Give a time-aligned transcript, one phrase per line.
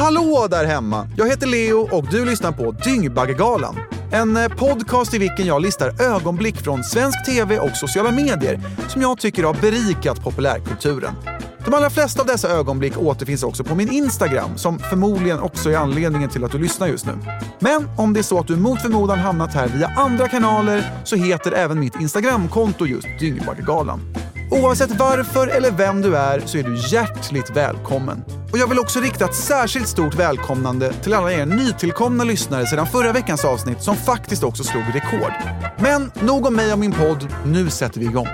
[0.00, 1.08] Hallå där hemma!
[1.16, 3.78] Jag heter Leo och du lyssnar på Dyngbaggegalan.
[4.12, 9.02] En eh, podcast i vilken jag listar ögonblick från svensk tv och sociala medier som
[9.02, 11.14] jag tycker har berikat populärkulturen.
[11.64, 15.76] De allra flesta av dessa ögonblick återfinns också på min Instagram som förmodligen också är
[15.76, 17.12] anledningen till att du lyssnar just nu.
[17.58, 21.16] Men om det är så att du mot förmodan hamnat här via andra kanaler så
[21.16, 24.00] heter även mitt Instagramkonto just Dyngbaggegalan.
[24.50, 28.24] Oavsett varför eller vem du är så är du hjärtligt välkommen.
[28.52, 32.86] Och jag vill också rikta ett särskilt stort välkomnande till alla er nytillkomna lyssnare sedan
[32.86, 35.32] förra veckans avsnitt som faktiskt också slog rekord.
[35.78, 38.26] Men nog om mig och min podd, nu sätter vi igång.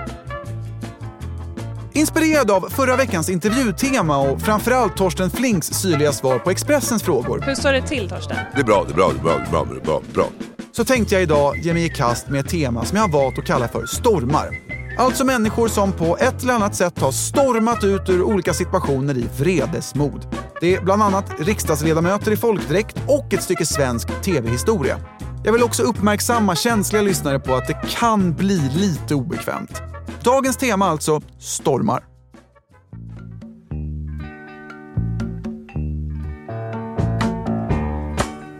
[1.93, 7.55] Inspirerad av förra veckans intervjutema och framförallt Torsten Flinks syrliga svar på Expressens frågor Hur
[7.55, 8.37] står det till Torsten?
[8.55, 10.01] Det är bra, det är bra, det är bra, det är bra, det är bra,
[10.13, 10.27] bra.
[10.71, 13.39] så tänkte jag idag ge mig i kast med ett tema som jag har valt
[13.39, 14.66] att kalla för stormar.
[14.99, 19.29] Alltså människor som på ett eller annat sätt har stormat ut ur olika situationer i
[19.37, 20.27] vredesmod.
[20.61, 24.99] Det är bland annat riksdagsledamöter i folkdräkt och ett stycke svensk tv-historia.
[25.43, 29.81] Jag vill också uppmärksamma känsliga lyssnare på att det kan bli lite obekvämt.
[30.23, 32.03] Dagens tema alltså stormar.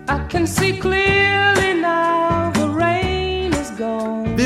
[0.09, 2.16] I can see clearly now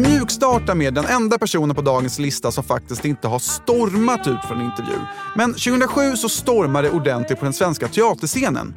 [0.01, 4.45] vi mjukstartar med den enda personen på dagens lista som faktiskt inte har stormat ut
[4.47, 4.99] från en intervju.
[5.35, 8.73] Men 2007 så stormade det ordentligt på den svenska teaterscenen.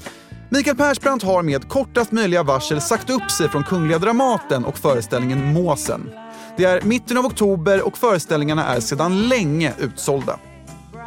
[0.48, 5.52] Mikael Persbrandt har med kortast möjliga varsel sagt upp sig från Kungliga Dramaten och föreställningen
[5.52, 6.10] Måsen.
[6.56, 10.38] Det är mitten av oktober och föreställningarna är sedan länge utsålda.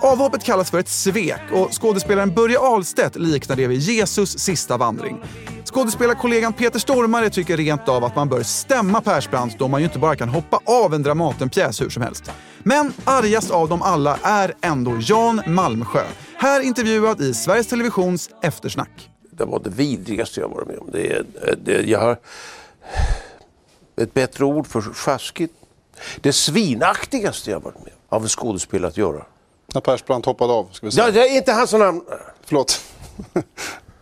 [0.01, 5.17] Avhoppet kallas för ett svek och skådespelaren Börje Ahlstedt liknar det vid Jesus sista vandring.
[5.77, 9.99] Skådespelarkollegan Peter Stormare tycker rent av att man bör stämma Persbrandt då man ju inte
[9.99, 12.31] bara kan hoppa av en Dramatenpjäs hur som helst.
[12.59, 16.03] Men argast av dem alla är ändå Jan Malmsjö.
[16.37, 19.09] Här intervjuad i Sveriges Televisions Eftersnack.
[19.31, 20.89] Det var det vidrigaste jag varit med om.
[20.91, 21.25] Det är,
[21.63, 22.17] det, jag har
[24.01, 25.53] ett bättre ord för sjaskigt.
[26.21, 29.25] Det svinaktigaste jag varit med om av en skådespelare att göra.
[29.73, 31.05] När Persbrandt hoppade av, ska vi säga.
[31.05, 32.01] Ja, det är inte hans namn.
[32.45, 32.81] Förlåt.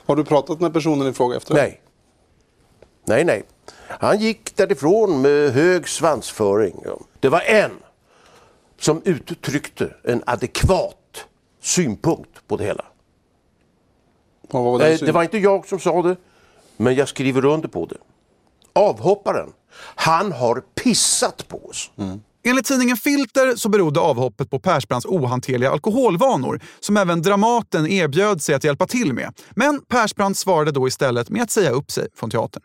[0.06, 1.54] Har du pratat med personen i fråga efter?
[1.54, 1.82] Nej.
[3.06, 3.44] Nej, nej.
[3.88, 6.84] Han gick därifrån med hög svansföring.
[7.20, 7.72] Det var en
[8.80, 11.26] som uttryckte en adekvat
[11.62, 12.86] synpunkt på det hela.
[14.52, 16.16] Var Nej, syn- det var inte jag som sa det,
[16.78, 17.98] men jag skriver under på det.
[18.74, 19.54] Avhopparen,
[19.96, 21.92] han har pissat på oss.
[22.48, 28.56] Enligt tidningen Filter så berodde avhoppet på Persbrandts ohanterliga alkoholvanor som även Dramaten erbjöd sig
[28.56, 29.34] att hjälpa till med.
[29.56, 32.64] Men Persbrandt svarade då istället med att säga upp sig från teatern.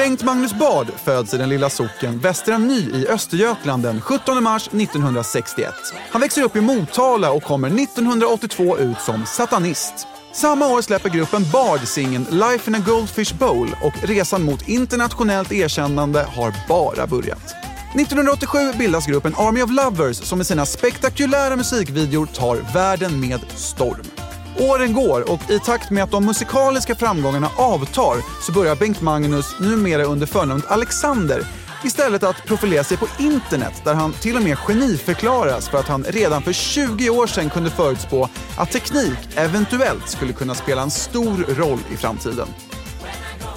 [0.00, 4.66] Bengt Magnus Bard föds i den lilla socken Västra Ny i Östergötland den 17 mars
[4.66, 5.74] 1961.
[6.10, 10.06] Han växer upp i Motala och kommer 1982 ut som satanist.
[10.32, 15.52] Samma år släpper gruppen Bard singeln Life in a Goldfish Bowl och resan mot internationellt
[15.52, 17.54] erkännande har bara börjat.
[17.94, 24.19] 1987 bildas gruppen Army of Lovers som med sina spektakulära musikvideor tar världen med storm.
[24.60, 29.60] Åren går och i takt med att de musikaliska framgångarna avtar så börjar Bengt Magnus,
[29.60, 31.46] numera under förnamnet Alexander,
[31.84, 36.04] istället att profilera sig på internet där han till och med geniförklaras för att han
[36.04, 41.54] redan för 20 år sedan kunde förutspå att teknik eventuellt skulle kunna spela en stor
[41.54, 42.48] roll i framtiden.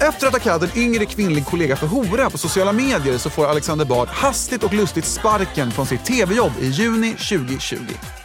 [0.00, 3.46] Efter att ha kallat en yngre kvinnlig kollega för hora på sociala medier så får
[3.46, 7.76] Alexander Bard hastigt och lustigt sparken från sitt tv-jobb i juni 2020.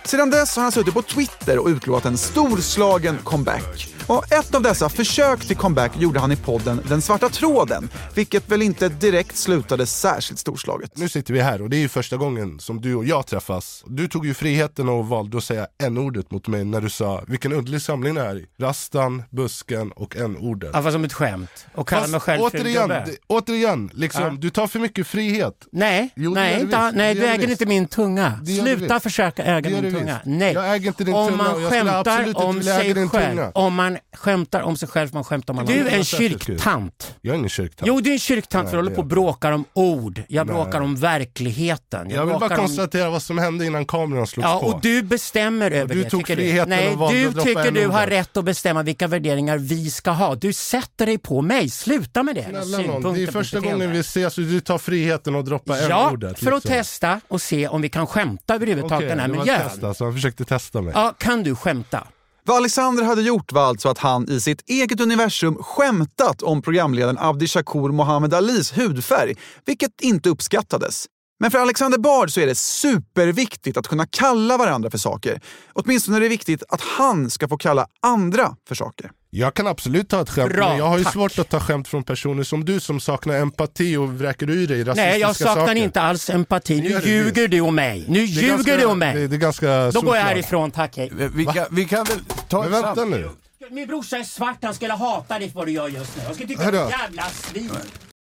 [0.05, 3.98] Sedan dess har han suttit på Twitter och utlovat en storslagen comeback.
[4.09, 8.49] Och ett av dessa försök till comeback gjorde han i podden Den svarta tråden, vilket
[8.51, 10.91] väl inte direkt slutade särskilt storslaget.
[10.97, 13.83] Nu sitter vi här och det är ju första gången som du och jag träffas.
[13.87, 17.53] Du tog ju friheten och valde att säga n-ordet mot mig när du sa vilken
[17.53, 18.45] underlig samling det är i.
[18.59, 20.69] Rastan, busken och n-ordet.
[20.73, 21.65] Ja, fast som ett skämt.
[21.75, 24.29] Och kalla mig själv återigen, det- återigen liksom, Ja.
[24.39, 25.53] du tar för mycket frihet.
[25.71, 28.39] Nej, Jo, det nej, inte, nej du äger inte min tunga.
[28.63, 30.17] Sluta försöka äga min tunga.
[30.25, 30.53] Nej.
[30.53, 32.81] Jag äger inte din om tunga man och jag skulle skämtar absolut inte om vilja
[32.83, 33.51] äga din själv, tunga.
[33.55, 37.15] om man skämtar om sig själv man skämta om alla Du är en kyrktant.
[37.21, 37.87] Jag är ingen kyrktant.
[37.87, 40.23] Jo, du är en kyrktant Nej, för du håller på och bråkar om ord.
[40.27, 40.55] Jag Nej.
[40.55, 42.09] bråkar om verkligheten.
[42.09, 44.65] Jag vill bara bråkar om- konstatera vad som hände innan kameran slogs Ja, på.
[44.67, 46.09] och du bestämmer över du det.
[46.09, 46.41] tog tycker du.
[46.41, 49.57] friheten Nej, och valde du att droppa tycker du har rätt att bestämma vilka värderingar
[49.57, 50.35] vi ska ha.
[50.35, 51.69] Du sätter dig på mig.
[51.69, 52.43] Sluta med det.
[52.43, 56.39] Snälla det är första gången vi ses och du tar friheten och droppar Ja, n-ordet.
[56.39, 56.71] för att liksom.
[56.71, 59.61] testa och se om vi kan skämta överhuvudtaget Okej, i den här det var miljön.
[59.61, 60.91] ett test alltså, han försökte testa mig.
[60.95, 62.07] Ja, kan du skämta?
[62.49, 67.17] Vad Alexander hade gjort var alltså att han i sitt eget universum skämtat om programledaren
[67.19, 69.35] Abdi Shakur Mohammed Alis hudfärg,
[69.65, 71.05] vilket inte uppskattades.
[71.41, 75.41] Men för Alexander Bard så är det superviktigt att kunna kalla varandra för saker.
[75.73, 79.11] Åtminstone är det viktigt att han ska få kalla andra för saker.
[79.31, 81.13] Jag kan absolut ta ett skämt, Bra, men jag har ju tack.
[81.13, 84.83] svårt att ta skämt från personer som du som saknar empati och vräker ur dig
[84.83, 85.75] rasistiska Nej, jag saknar saker.
[85.75, 86.81] inte alls empati.
[86.81, 88.05] Nu det, ljuger du om mig.
[88.07, 89.27] Nu Det ljuger ganska- du om Det, mig.
[89.27, 91.11] det är ganska Då går jag härifrån, tack hej.
[91.35, 93.29] Vi kan, vi kan väl ta Men ett vänta nu.
[93.71, 96.23] Min brorsa är svart, han skulle hata dig för vad du gör just nu.
[96.25, 96.77] Jag skulle tycka Hörru.
[96.77, 97.71] du är jävla svin.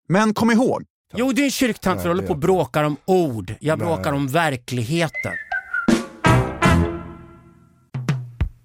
[0.09, 0.83] Men kom ihåg,
[1.15, 3.55] Jo, du är en kyrktant för att hålla på och bråkar om ord.
[3.61, 5.33] Jag bråkar om verkligheten.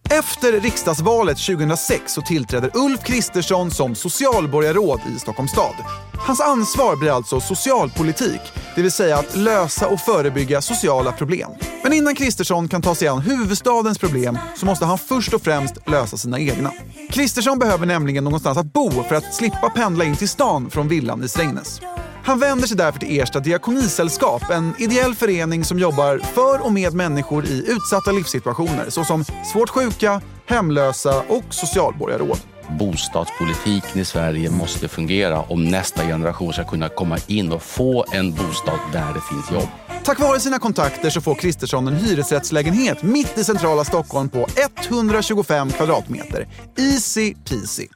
[0.10, 5.76] Efter riksdagsvalet 2006 så tillträder Ulf Kristersson som socialborgarråd i Stockholms stad.
[6.14, 8.42] Hans ansvar blir alltså socialpolitik,
[8.76, 11.52] det vill säga att lösa och förebygga sociala problem.
[11.84, 15.90] Men innan Kristersson kan ta sig an huvudstadens problem så måste han först och främst
[15.90, 16.72] lösa sina egna.
[17.10, 21.24] Kristersson behöver nämligen någonstans att bo för att slippa pendla in till stan från villan
[21.24, 21.82] i Strängnäs.
[22.24, 26.94] Han vänder sig därför till Ersta diakonisällskap, en ideell förening som jobbar för och med
[26.94, 32.38] människor i utsatta livssituationer såsom svårt sjuka, hemlösa och socialborgarråd.
[32.80, 38.32] bostadspolitiken i Sverige måste fungera om nästa generation ska kunna komma in och få en
[38.32, 39.70] bostad där det finns jobb.
[40.04, 44.48] Tack vare sina kontakter så får Kristersson en hyresrättslägenhet mitt i centrala Stockholm på
[44.90, 46.48] 125 kvadratmeter.
[46.78, 47.88] Easy peasy.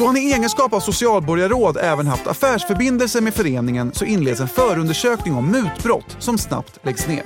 [0.00, 5.34] Då han i egenskap av socialborgarråd även haft affärsförbindelser med föreningen så inleds en förundersökning
[5.34, 7.22] om mutbrott som snabbt läggs ner.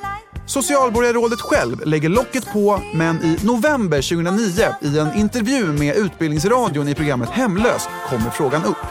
[0.46, 4.50] Socialborgarrådet själv lägger locket på, men i november 2009
[4.80, 8.86] i en intervju med Utbildningsradion i programmet Hemlös kommer frågan upp.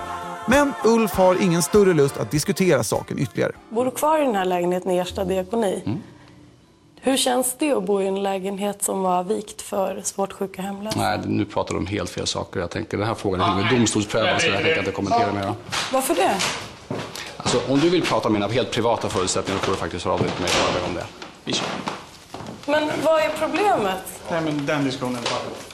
[0.47, 3.51] Men Ulf har ingen större lust att diskutera saken ytterligare.
[3.69, 5.83] Bor du kvar i den här lägenheten i Ersta diakoni?
[7.06, 11.00] Hur känns det att bo i en lägenhet som var vikt för svårt sjuka hemlösa?
[11.00, 12.60] Nej, nu pratar du om helt fel saker.
[12.60, 15.54] Jag tänker den här frågan är med domstolsprövad så jag tänker inte kommentera mer.
[15.94, 16.40] Varför det?
[17.38, 20.14] Alltså, om du vill prata om mina helt privata förutsättningar då får du faktiskt höra
[20.14, 20.52] av dig till mig
[20.82, 21.06] och om det.
[21.44, 21.68] Vi kör.
[22.66, 24.22] Men vad är problemet?
[24.32, 25.73] Nej, men den diskussionen tar vi.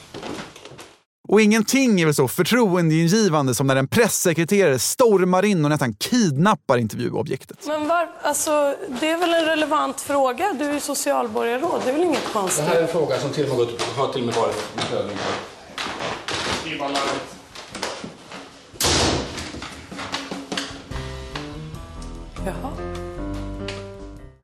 [1.30, 6.78] Och ingenting är väl så förtroendeingivande som när en pressekreterare stormar in och nästan kidnappar
[6.78, 7.58] intervjuobjektet.
[7.66, 10.52] Men var, alltså, det är väl en relevant fråga?
[10.58, 12.64] Du är socialborgarråd, det är väl inget Det konstigt?
[12.64, 14.90] här är en fråga som till och med, gått, har till och med varit i
[14.90, 15.16] prövning.
[22.46, 22.72] Jaha.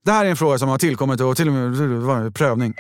[0.05, 2.75] Det här är en fråga som har tillkommit och till och med var en prövning.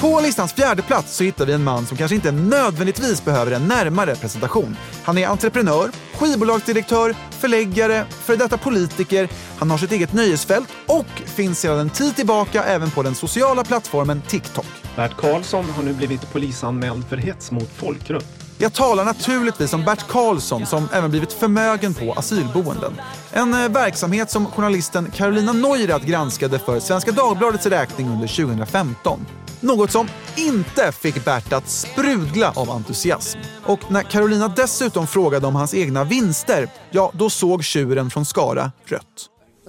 [0.00, 3.68] På listans fjärde plats så hittar vi en man som kanske inte nödvändigtvis behöver en
[3.68, 4.76] närmare presentation.
[5.04, 9.28] Han är entreprenör, skivbolagsdirektör, förläggare, före detta politiker,
[9.58, 13.64] han har sitt eget nöjesfält och finns sedan en tid tillbaka även på den sociala
[13.64, 14.66] plattformen TikTok.
[14.96, 18.24] Bert Karlsson har nu blivit polisanmäld för hets mot folkgrupp.
[18.58, 23.00] Jag talar naturligtvis om Bert Karlsson som även blivit förmögen på asylboenden.
[23.32, 29.26] En eh, verksamhet som journalisten Carolina Neurath granskade för Svenska Dagbladets räkning under 2015.
[29.60, 33.38] Något som inte fick Bert att sprudla av entusiasm.
[33.64, 38.72] Och när Carolina dessutom frågade om hans egna vinster, ja, då såg tjuren från Skara
[38.84, 39.04] rött.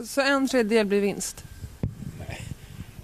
[0.07, 1.43] Så en tredjedel blir vinst?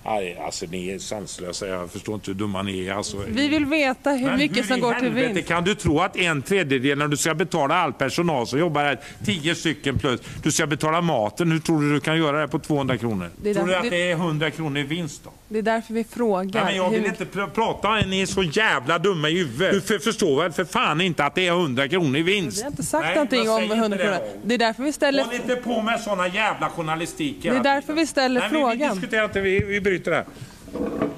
[0.07, 1.67] Nej, alltså ni är sanslösa.
[1.67, 2.93] Jag förstår inte hur dumma ni är.
[2.93, 5.47] Alltså, Vi vill veta hur Men mycket hur som går till vinst.
[5.47, 8.99] kan du tro att en tredjedel, när du ska betala all personal som jobbar här,
[9.25, 12.59] 10 stycken plus, du ska betala maten, hur tror du du kan göra det på
[12.59, 13.29] 200 kronor?
[13.43, 15.31] Tror du att det- det är 100 kronor i vinst då?
[15.55, 16.53] Det är därför vi frågar.
[16.53, 19.37] Nej, men jag hur vill mycket- inte pr- prata, ni är så jävla dumma i
[19.37, 19.71] huvudet.
[19.73, 22.57] Du för, förstår väl för fan inte att det är 100 kronor i vinst?
[22.59, 24.17] Vi har inte sagt Nej, någonting om säger 100 inte det.
[24.17, 24.41] kronor.
[24.43, 25.23] Det är därför vi ställer...
[25.23, 28.61] Håll inte på med såna jävla journalistik Det är därför vi ställer Nej, Vi, vi
[28.61, 28.95] frågan.
[28.95, 30.25] diskuterar inte, vi, vi bryter det här.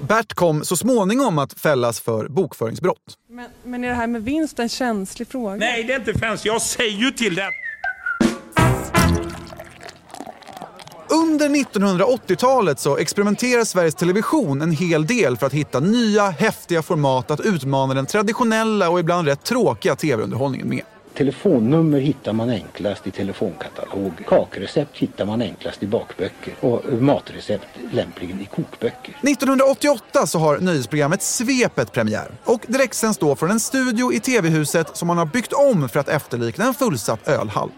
[0.07, 2.97] Bert kom så småningom att fällas för bokföringsbrott.
[3.29, 5.55] Men, men är det här med vinst en känslig fråga?
[5.55, 6.45] Nej, det är inte fans.
[6.45, 7.49] Jag säger ju till det.
[11.09, 17.31] Under 1980-talet så experimenterar Sveriges Television en hel del för att hitta nya häftiga format
[17.31, 20.81] att utmana den traditionella och ibland rätt tråkiga tv-underhållningen med.
[21.13, 24.13] Telefonnummer hittar man enklast i telefonkatalog.
[24.27, 29.17] Kakrecept hittar man enklast i bakböcker och matrecept lämpligen i kokböcker.
[29.21, 35.07] 1988 så har nöjesprogrammet Svepet premiär och direktsänds då från en studio i TV-huset som
[35.07, 37.69] man har byggt om för att efterlikna en fullsatt ölhall.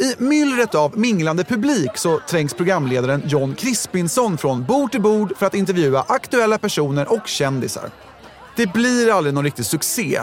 [0.00, 5.46] I myllret av minglande publik så trängs programledaren John Crispinson från bord till bord för
[5.46, 7.90] att intervjua aktuella personer och kändisar.
[8.56, 10.20] Det blir aldrig någon riktig succé,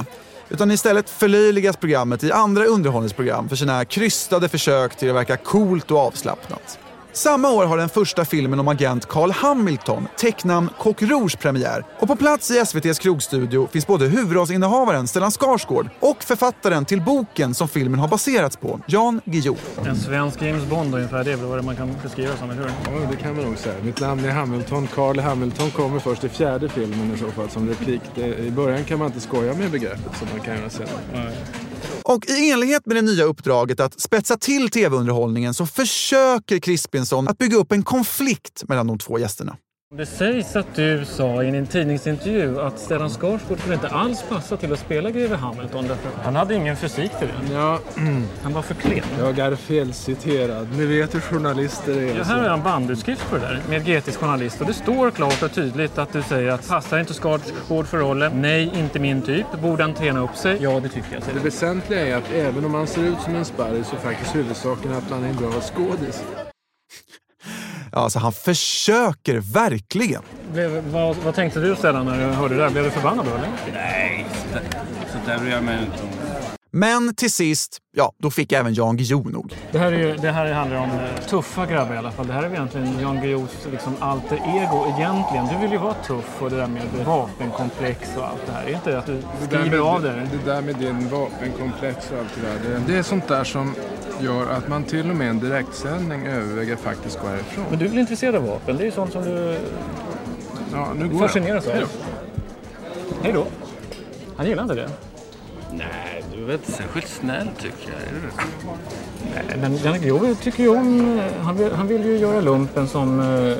[0.49, 5.91] utan istället förlöjligas programmet i andra underhållningsprogram för sina krystade försök till att verka coolt
[5.91, 6.79] och avslappnat.
[7.15, 11.85] Samma år har den första filmen om agent Carl Hamilton, tecknamn Coq Rouge, premiär.
[11.99, 17.53] Och på plats i SVTs krogstudio finns både huvudrollsinnehavaren Stellan Skarsgård och författaren till boken
[17.53, 19.55] som filmen har baserats på, Jan Guillou.
[19.85, 22.69] En svensk James Bond ungefär, det är väl vad man kan beskriva som, eller hur?
[22.85, 23.75] Ja, det kan man nog säga.
[23.83, 24.87] Mitt namn är Hamilton.
[24.87, 28.01] Carl Hamilton kommer först i fjärde filmen i så fall som replik.
[28.17, 30.87] I början kan man inte skoja med begreppet som man kan göra sen.
[32.07, 37.37] Och i enlighet med det nya uppdraget att spetsa till tv-underhållningen så försöker Crispinson att
[37.37, 39.57] bygga upp en konflikt mellan de två gästerna.
[39.93, 44.57] Det sägs att du sa i en tidningsintervju att Stellan Skarsgård skulle inte alls passa
[44.57, 47.53] till att spela greve Hamilton därför att han hade ingen fysik till det.
[47.53, 47.79] Ja,
[48.43, 49.03] Han var för klen.
[49.19, 50.67] jag är felciterad.
[50.77, 52.17] Ni vet hur journalister är.
[52.17, 55.11] Ja, här har jag en bandutskrift på det där med GTs journalist och det står
[55.11, 58.41] klart och tydligt att du säger att passar inte Skarsgård för rollen?
[58.41, 59.45] Nej, inte min typ.
[59.61, 60.57] Borde han träna upp sig?
[60.61, 61.21] Ja, det tycker jag.
[61.33, 64.35] Det väsentliga är att även om han ser ut som en sparris så är faktiskt
[64.35, 66.23] huvudsaken att han är en bra skådis.
[67.95, 70.21] Ja, Alltså, han försöker verkligen.
[70.53, 72.69] Blev, vad, vad tänkte du Stellan när du hörde det där?
[72.69, 73.47] Blev du förbannad då eller?
[73.73, 74.63] Nej, så där,
[75.11, 76.14] så där bryr jag mig inte om.
[76.77, 79.55] Men till sist, ja, då fick även Jan Guillou nog.
[79.71, 82.27] Det här, är ju, det här handlar om eh, tuffa grabbar i alla fall.
[82.27, 85.47] Det här är egentligen Jan Guillous liksom alter ego egentligen.
[85.53, 88.63] Du vill ju vara tuff och det där med vapenkomplex och allt det här.
[88.63, 90.27] Är inte det att du skriver med, av det?
[90.31, 92.79] det där med din vapenkomplex och allt det där.
[92.79, 93.75] Det, det är sånt där som
[94.21, 97.65] gör att man till och med en direktsändning överväger faktiskt gå härifrån.
[97.69, 98.77] Men du är väl intresserad av vapen?
[98.77, 99.59] Det är ju sånt som du
[100.71, 101.75] Ja, nu går fascineras jag.
[101.75, 101.79] av.
[101.79, 101.87] Hej
[103.23, 103.45] Hej då.
[104.37, 104.89] Han gillar inte det.
[105.71, 106.14] Nej,
[106.45, 107.99] väl inte särskilt snäll tycker jag.
[109.59, 111.19] Nej, men Guillou tycker ju om...
[111.19, 113.19] eh, Han vill, han vill ju göra lumpen som...
[113.19, 113.57] eh,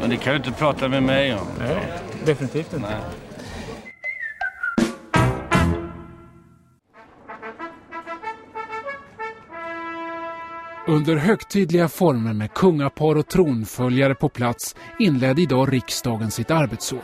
[0.00, 1.46] Men det kan du inte prata med mig om.
[1.58, 1.76] Nej,
[2.24, 2.88] definitivt inte.
[2.88, 2.98] Nej.
[10.86, 17.00] Under högtidliga former med kungapar och tronföljare på plats inledde idag riksdagen sitt arbetsår.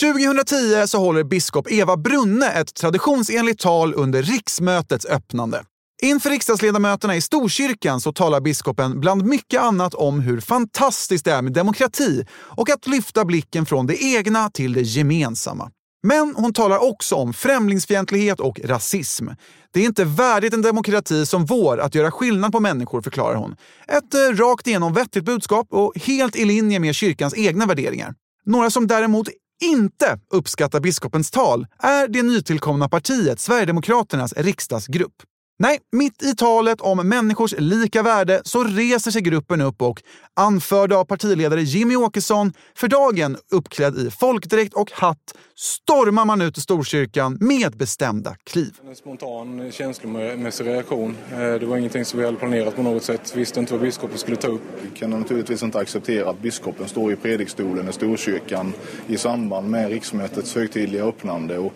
[0.00, 5.62] 2010 så håller biskop Eva Brunne ett traditionsenligt tal under riksmötets öppnande.
[6.02, 11.42] Inför riksdagsledamöterna i Storkyrkan så talar biskopen bland mycket annat om hur fantastiskt det är
[11.42, 15.70] med demokrati och att lyfta blicken från det egna till det gemensamma.
[16.02, 19.28] Men hon talar också om främlingsfientlighet och rasism.
[19.72, 23.56] Det är inte värdigt en demokrati som vår att göra skillnad på människor, förklarar hon.
[23.88, 28.14] Ett eh, rakt igenom vettigt budskap och helt i linje med kyrkans egna värderingar.
[28.44, 29.28] Några som däremot
[29.62, 35.22] inte uppskattar biskopens tal är det nytillkomna partiet Sverigedemokraternas riksdagsgrupp.
[35.60, 40.02] Nej, mitt i talet om människors lika värde så reser sig gruppen upp och,
[40.36, 46.58] anförda av partiledare Jimmy Åkesson, för dagen uppklädd i folkdräkt och hatt, stormar man ut
[46.58, 48.74] i Storkyrkan med bestämda kliv.
[48.88, 51.16] En spontan känslomässig reaktion.
[51.32, 53.36] Eh, Det var ingenting som vi hade planerat på något sätt.
[53.36, 54.62] Visste inte vad biskopen skulle ta upp.
[54.82, 58.72] Vi kan naturligtvis inte acceptera att biskopen står i predikstolen i Storkyrkan
[59.06, 61.72] i samband med riksmötets högtidliga öppnande och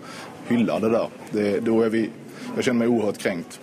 [0.48, 1.08] hyllar det där.
[1.30, 2.10] Det, då är vi,
[2.54, 3.60] jag känner mig oerhört kränkt.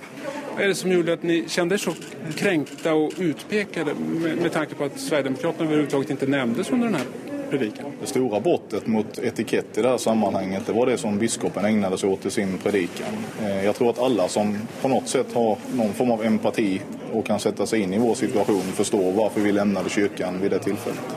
[0.56, 1.94] Vad är det som gjorde att ni kände er så
[2.36, 7.06] kränkta och utpekade med, med tanke på att Sverigedemokraterna överhuvudtaget inte nämndes under den här
[7.50, 7.86] predikan?
[8.02, 11.98] Det stora brottet mot etikett i det här sammanhanget det var det som biskopen ägnade
[11.98, 13.08] sig åt i sin predikan.
[13.42, 16.82] Eh, Jag tror att alla som på något sätt har någon form av empati
[17.14, 20.60] och kan sätta sig in i vår situation förstår varför vi lämnade kyrkan vid det
[20.60, 21.16] tillfället.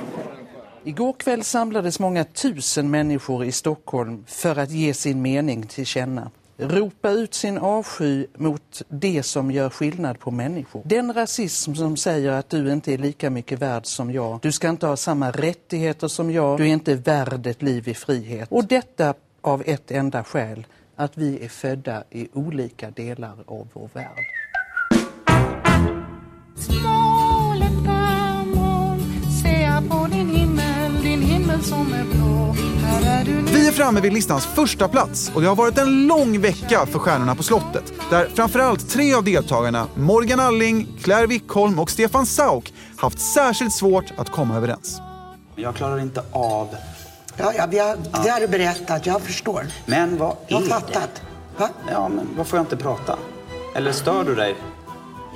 [0.85, 6.31] Igår kväll samlades många tusen människor i Stockholm för att ge sin mening till känna.
[6.57, 10.83] Ropa ut sin avsky mot det som gör skillnad på människor.
[10.85, 14.39] Den rasism som säger att du inte är lika mycket värd som jag.
[14.43, 16.59] Du ska inte ha samma rättigheter som jag.
[16.59, 18.49] Du är inte värd ett liv i frihet.
[18.53, 20.67] Och detta av ett enda skäl.
[20.97, 24.19] Att vi är födda i olika delar av vår värld.
[33.52, 36.99] Vi är framme vid listans första plats och det har varit en lång vecka för
[36.99, 42.73] Stjärnorna på slottet där framförallt tre av deltagarna, Morgan Alling, Claire Wickholm och Stefan Sauk,
[42.97, 45.00] haft särskilt svårt att komma överens.
[45.57, 46.69] Jag klarar inte av...
[47.37, 49.07] Ja, ja, vi har, det har du berättat.
[49.07, 49.66] Jag förstår.
[49.87, 51.23] Men vad Jag har är fattat.
[51.59, 51.69] det?
[51.90, 53.16] Ja, men vad får jag inte prata?
[53.75, 54.57] Eller stör du dig?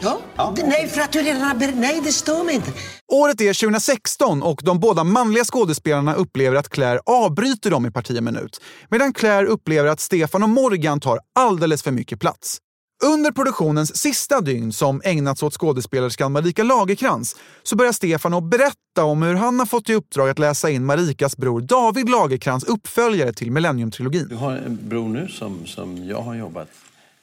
[0.01, 0.21] Ja.
[0.65, 2.73] Nej, för att du redan har Nej, det stör mig inte.
[3.13, 8.17] Året är 2016 och de båda manliga skådespelarna upplever att Claire avbryter dem i parti
[8.19, 8.61] en minut.
[8.91, 12.59] Medan Claire upplever att Stefan och Morgan tar alldeles för mycket plats.
[13.05, 19.05] Under produktionens sista dygn som ägnats åt skådespelerskan Marika Lagerkrans så börjar Stefan att berätta
[19.05, 23.33] om hur han har fått i uppdrag att läsa in Marikas bror David Lagerkrans uppföljare
[23.33, 24.29] till Millennium-trilogin.
[24.29, 26.69] Du har en bror nu som, som jag har jobbat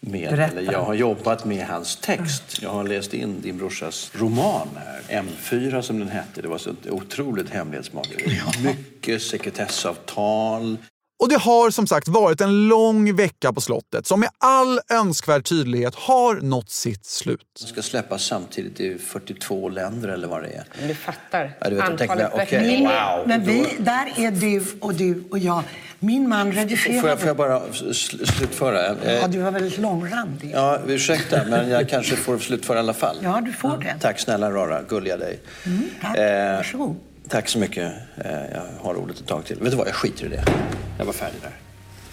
[0.05, 0.59] med, Berätta.
[0.59, 2.59] eller jag har jobbat med hans text.
[2.61, 6.41] Jag har läst in din brorsas roman här, M4 som den hette.
[6.41, 8.41] Det var så ett otroligt hemlighetsmakeri.
[8.63, 10.77] Mycket sekretessavtal.
[11.23, 15.45] Och det har som sagt varit en lång vecka på slottet som med all önskvärd
[15.45, 17.39] tydlighet har nått sitt slut.
[17.59, 20.63] Den ska släppas samtidigt i 42 länder eller vad det är.
[20.79, 21.51] Men du fattar.
[21.59, 23.17] Ja, du vet, jag tänkte, Antalet okej, böcker.
[23.17, 23.27] wow.
[23.27, 25.63] Men vi, där är du och du och jag.
[25.99, 27.17] Min man Får jag, redigerade.
[27.17, 28.85] får jag bara sl- slutföra?
[28.87, 30.51] Eh, Ja, du var väldigt långrandig.
[30.55, 33.17] Ja, ursäkta, men jag kanske får slutföra i alla fall.
[33.21, 33.95] Ja, du får det.
[34.01, 35.39] Tack snälla Rara, gulliga dig.
[35.65, 36.17] Mm, tack.
[36.17, 36.95] Eh, Varsågod.
[37.29, 37.93] Tack så mycket.
[38.25, 39.57] Eh, jag har ordet ett tag till.
[39.59, 40.43] Vet du vad, jag skiter i det.
[40.97, 41.51] Jag var färdig där.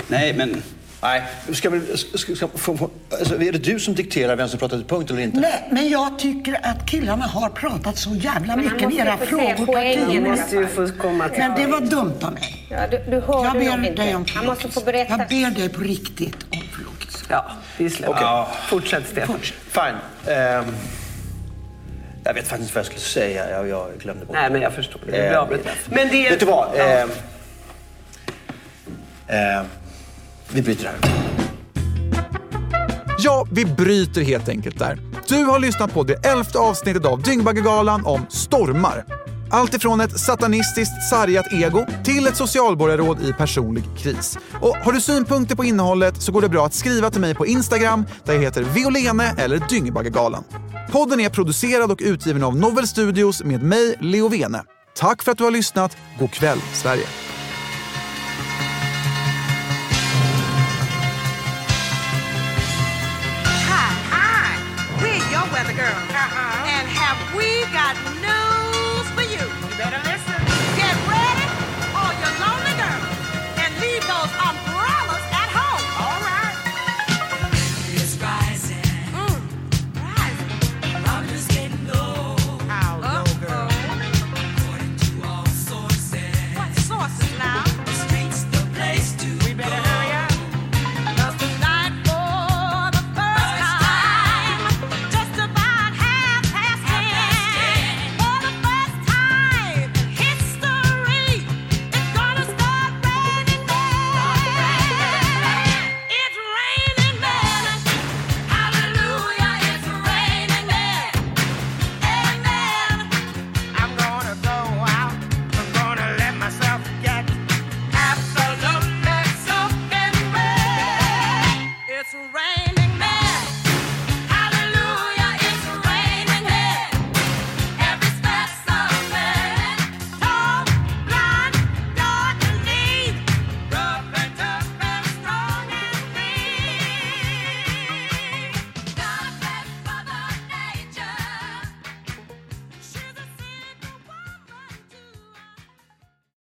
[0.08, 0.62] Nej, men...
[1.02, 4.58] Nej, ska vi, ska, ska, få, få, alltså, är det du som dikterar vem som
[4.58, 5.40] pratar till punkt eller inte?
[5.40, 8.82] Nej, men jag tycker att killarna har pratat så jävla Men mycket.
[8.82, 10.22] måste Era frågor poängen.
[10.30, 12.66] måste ju få komma till Men det var dumt av mig.
[12.70, 14.02] Ja, du, du hörde Jag ber inte.
[14.02, 15.18] dig om Han måste få berätta.
[15.18, 17.24] Jag ber dig på riktigt om förlåtelse.
[17.28, 18.14] Ja, vi släpper.
[18.14, 18.54] Okej.
[18.68, 19.38] Fortsätt, Stefan.
[19.68, 20.34] Fine.
[20.34, 20.64] Ehm,
[22.30, 23.50] jag vet faktiskt inte vad jag skulle säga.
[23.50, 25.00] Jag, jag glömde bort Nej, men jag förstår.
[25.06, 25.72] Det Eh, blir avbrutet.
[25.88, 26.30] Men det är...
[26.30, 26.68] Vet du vad?
[26.76, 26.82] Ja.
[26.84, 27.10] Ehm,
[29.28, 29.64] ehm,
[30.52, 30.94] vi bryter här.
[33.18, 34.98] Ja, vi bryter helt enkelt där.
[35.28, 39.04] Du har lyssnat på det elfte avsnittet av Dyngbaggegalan om stormar.
[39.50, 44.38] Allt ifrån ett satanistiskt sargat ego till ett socialborgarråd i personlig kris.
[44.60, 47.46] Och har du synpunkter på innehållet så går det bra att skriva till mig på
[47.46, 50.44] Instagram där jag heter Violene eller Dyngbaggegalan.
[50.92, 54.62] Podden är producerad och utgiven av Novel Studios med mig, Leo Vene.
[54.96, 55.96] Tack för att du har lyssnat.
[56.18, 57.04] God kväll, Sverige.